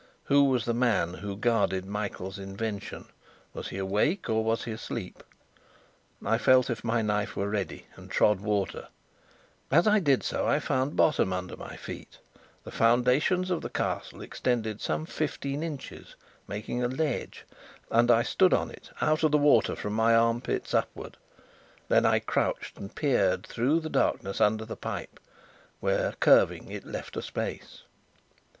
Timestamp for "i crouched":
22.07-22.75